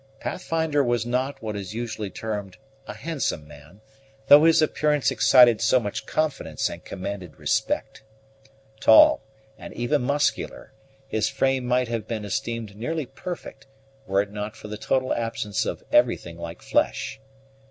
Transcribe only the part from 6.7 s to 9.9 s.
commanded respect. Tall, and